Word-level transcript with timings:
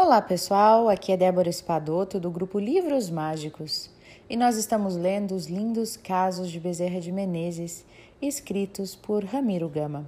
Olá 0.00 0.22
pessoal, 0.22 0.88
aqui 0.88 1.10
é 1.10 1.16
Débora 1.16 1.48
Espadoto 1.48 2.20
do 2.20 2.30
grupo 2.30 2.60
Livros 2.60 3.10
Mágicos 3.10 3.90
e 4.30 4.36
nós 4.36 4.56
estamos 4.56 4.94
lendo 4.94 5.34
os 5.34 5.46
lindos 5.46 5.96
casos 5.96 6.52
de 6.52 6.60
Bezerra 6.60 7.00
de 7.00 7.10
Menezes 7.10 7.84
escritos 8.22 8.94
por 8.94 9.24
Ramiro 9.24 9.68
Gama. 9.68 10.06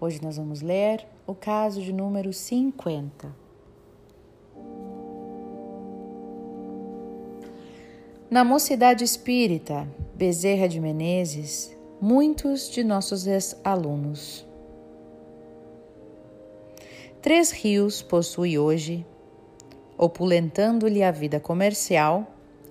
Hoje 0.00 0.22
nós 0.22 0.36
vamos 0.36 0.62
ler 0.62 1.04
o 1.26 1.34
caso 1.34 1.82
de 1.82 1.92
número 1.92 2.32
50. 2.32 3.34
Na 8.30 8.44
mocidade 8.44 9.02
espírita 9.02 9.88
Bezerra 10.14 10.68
de 10.68 10.78
Menezes, 10.78 11.76
muitos 12.00 12.70
de 12.70 12.84
nossos 12.84 13.26
ex-alunos. 13.26 14.46
Três 17.20 17.50
Rios 17.50 18.00
possui 18.00 18.56
hoje 18.56 19.04
opulentando-lhe 19.96 21.02
a 21.02 21.10
vida 21.10 21.38
comercial, 21.38 22.26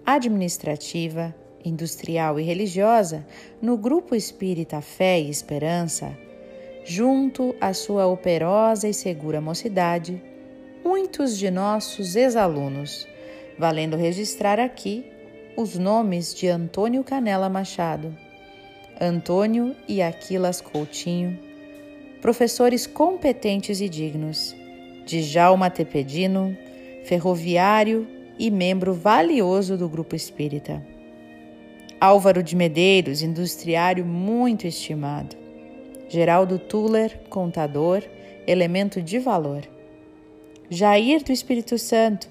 administrativa, 0.05 1.34
industrial 1.63 2.40
e 2.40 2.44
religiosa 2.44 3.26
no 3.62 3.77
grupo 3.77 4.16
espírita 4.16 4.82
Fé 4.82 5.20
e 5.20 5.30
Esperança, 5.30 6.18
junto 6.84 7.55
à 7.62 7.73
sua 7.73 8.05
operosa 8.08 8.88
e 8.88 8.94
segura 8.94 9.40
mocidade, 9.40 10.22
muitos 10.84 11.38
de 11.38 11.49
nossos 11.49 12.16
ex-alunos, 12.16 13.08
valendo 13.58 13.96
registrar 13.96 14.60
aqui 14.60 15.05
os 15.55 15.77
nomes 15.77 16.34
de 16.34 16.48
Antônio 16.48 17.04
Canela 17.04 17.48
Machado, 17.48 18.16
Antônio 18.99 19.76
e 19.88 20.02
Aquilas 20.02 20.60
Coutinho, 20.60 21.40
professores 22.21 22.85
competentes 22.85 23.80
e 23.80 23.88
dignos, 23.88 24.55
Djalma 25.05 25.70
Tepedino, 25.70 26.58
ferroviário 27.03 28.07
e 28.38 28.49
membro 28.49 28.93
valioso 28.93 29.77
do 29.77 29.88
grupo 29.88 30.16
espírita. 30.16 30.84
Álvaro 31.99 32.43
de 32.43 32.55
Medeiros, 32.55 33.21
industriário 33.21 34.05
muito 34.05 34.68
estimado. 34.68 35.35
Geraldo 36.10 36.60
Tuller, 36.60 37.18
contador, 37.29 38.04
elemento 38.45 39.01
de 39.01 39.20
valor. 39.20 39.63
Jair 40.70 41.23
do 41.23 41.32
Espírito 41.32 41.77
Santo, 41.77 42.27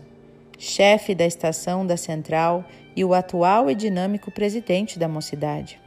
chefe 0.58 1.14
da 1.14 1.24
estação 1.24 1.86
da 1.86 1.96
Central 1.96 2.64
e 2.94 3.04
o 3.04 3.14
atual 3.14 3.70
e 3.70 3.74
dinâmico 3.74 4.30
presidente 4.30 4.98
da 4.98 5.08
mocidade. 5.08 5.80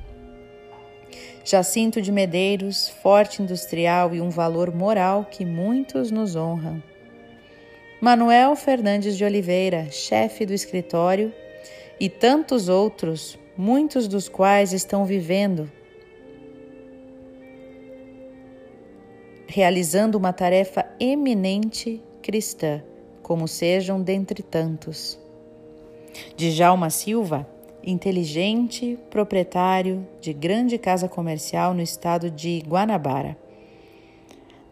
Jacinto 1.43 2.01
de 2.01 2.11
Medeiros, 2.11 2.89
forte 2.89 3.41
industrial 3.41 4.15
e 4.15 4.19
um 4.19 4.29
valor 4.29 4.73
moral 4.73 5.25
que 5.25 5.45
muitos 5.45 6.09
nos 6.09 6.35
honram. 6.35 6.81
Manuel 8.05 8.55
Fernandes 8.55 9.17
de 9.17 9.25
Oliveira, 9.25 9.87
chefe 9.89 10.45
do 10.45 10.53
escritório, 10.53 11.33
e 11.99 12.07
tantos 12.07 12.69
outros, 12.69 13.35
muitos 13.57 14.07
dos 14.07 14.29
quais 14.29 14.73
estão 14.73 15.05
vivendo, 15.05 15.71
realizando 19.47 20.19
uma 20.19 20.31
tarefa 20.31 20.85
eminente 20.99 21.99
cristã, 22.21 22.83
como 23.23 23.47
sejam 23.47 23.99
dentre 23.99 24.43
tantos. 24.43 25.19
Djalma 26.37 26.91
Silva, 26.91 27.49
inteligente 27.83 28.99
proprietário 29.09 30.07
de 30.21 30.31
grande 30.31 30.77
casa 30.77 31.09
comercial 31.09 31.73
no 31.73 31.81
estado 31.81 32.29
de 32.29 32.61
Guanabara 32.67 33.35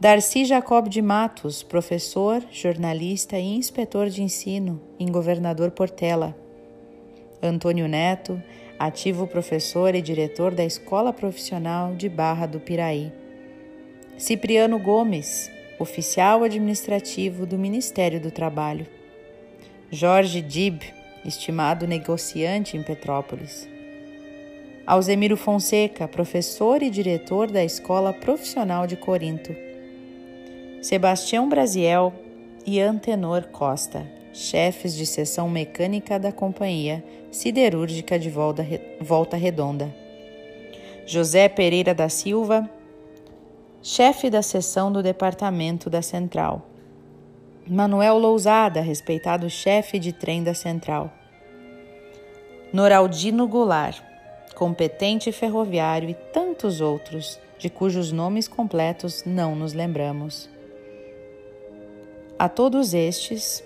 Darcy 0.03 0.43
Jacob 0.43 0.89
de 0.89 1.01
Matos, 1.01 1.63
professor, 1.63 2.43
jornalista 2.51 3.39
e 3.39 3.55
inspetor 3.55 4.09
de 4.09 4.21
ensino 4.21 4.81
em 4.99 5.09
Governador 5.09 5.71
Portela. 5.71 6.35
Antônio 7.41 7.87
Neto, 7.87 8.43
ativo 8.77 9.25
professor 9.25 9.95
e 9.95 10.01
diretor 10.01 10.53
da 10.53 10.65
Escola 10.65 11.13
Profissional 11.13 11.95
de 11.95 12.09
Barra 12.09 12.45
do 12.45 12.59
Piraí. 12.59 13.13
Cipriano 14.17 14.77
Gomes, 14.77 15.49
oficial 15.79 16.43
administrativo 16.43 17.45
do 17.45 17.57
Ministério 17.57 18.19
do 18.19 18.29
Trabalho. 18.29 18.85
Jorge 19.89 20.41
Dib, 20.41 20.81
estimado 21.23 21.87
negociante 21.87 22.75
em 22.75 22.83
Petrópolis. 22.83 23.69
Alzemiro 24.85 25.37
Fonseca, 25.37 26.09
professor 26.09 26.83
e 26.83 26.89
diretor 26.89 27.49
da 27.49 27.63
Escola 27.63 28.11
Profissional 28.11 28.85
de 28.85 28.97
Corinto. 28.97 29.71
Sebastião 30.83 31.47
Brasiel 31.47 32.13
e 32.65 32.81
Antenor 32.81 33.47
Costa, 33.53 34.05
chefes 34.33 34.93
de 34.93 35.05
seção 35.05 35.49
mecânica 35.49 36.19
da 36.19 36.29
Companhia 36.29 37.01
Siderúrgica 37.31 38.19
de 38.19 38.29
Volta 38.29 39.37
Redonda. 39.37 39.95
José 41.05 41.47
Pereira 41.47 41.95
da 41.95 42.09
Silva, 42.09 42.69
chefe 43.81 44.29
da 44.29 44.41
seção 44.41 44.91
do 44.91 45.01
Departamento 45.01 45.89
da 45.89 46.01
Central. 46.01 46.67
Manuel 47.65 48.17
Lousada, 48.17 48.81
respeitado 48.81 49.49
chefe 49.49 49.97
de 49.97 50.11
trem 50.11 50.43
da 50.43 50.53
Central. 50.53 51.13
Noraldino 52.73 53.47
Goulart, 53.47 54.01
competente 54.53 55.31
ferroviário 55.31 56.09
e 56.09 56.13
tantos 56.33 56.81
outros, 56.81 57.39
de 57.57 57.69
cujos 57.69 58.11
nomes 58.11 58.49
completos 58.49 59.23
não 59.25 59.55
nos 59.55 59.71
lembramos. 59.71 60.51
A 62.37 62.49
todos 62.49 62.93
estes, 62.93 63.63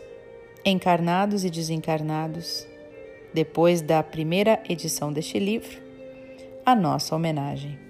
encarnados 0.66 1.46
e 1.46 1.50
desencarnados, 1.50 2.68
depois 3.34 3.82
da 3.82 4.04
primeira 4.04 4.62
edição 4.68 5.12
deste 5.12 5.40
livro, 5.40 5.82
a 6.66 6.76
nossa 6.76 7.16
homenagem. 7.16 7.87